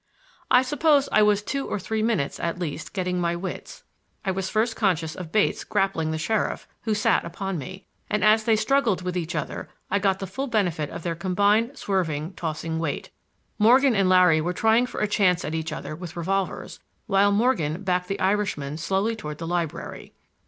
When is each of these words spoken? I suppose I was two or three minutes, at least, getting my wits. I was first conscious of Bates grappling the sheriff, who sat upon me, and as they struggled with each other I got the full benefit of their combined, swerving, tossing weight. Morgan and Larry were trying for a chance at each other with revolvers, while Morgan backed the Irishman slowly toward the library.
I 0.49 0.63
suppose 0.63 1.07
I 1.11 1.21
was 1.21 1.43
two 1.43 1.67
or 1.67 1.77
three 1.77 2.01
minutes, 2.01 2.39
at 2.39 2.57
least, 2.57 2.91
getting 2.91 3.21
my 3.21 3.35
wits. 3.35 3.83
I 4.25 4.31
was 4.31 4.49
first 4.49 4.75
conscious 4.75 5.13
of 5.13 5.31
Bates 5.31 5.63
grappling 5.63 6.09
the 6.09 6.17
sheriff, 6.17 6.67
who 6.85 6.95
sat 6.95 7.23
upon 7.23 7.59
me, 7.59 7.85
and 8.09 8.23
as 8.23 8.43
they 8.43 8.55
struggled 8.55 9.03
with 9.03 9.15
each 9.15 9.35
other 9.35 9.69
I 9.91 9.99
got 9.99 10.17
the 10.17 10.25
full 10.25 10.47
benefit 10.47 10.89
of 10.89 11.03
their 11.03 11.13
combined, 11.13 11.77
swerving, 11.77 12.33
tossing 12.33 12.79
weight. 12.79 13.11
Morgan 13.59 13.95
and 13.95 14.09
Larry 14.09 14.41
were 14.41 14.53
trying 14.53 14.87
for 14.87 15.01
a 15.01 15.07
chance 15.07 15.45
at 15.45 15.53
each 15.53 15.71
other 15.71 15.95
with 15.95 16.17
revolvers, 16.17 16.79
while 17.05 17.31
Morgan 17.31 17.83
backed 17.83 18.07
the 18.07 18.19
Irishman 18.19 18.77
slowly 18.77 19.15
toward 19.15 19.37
the 19.37 19.45
library. 19.45 20.13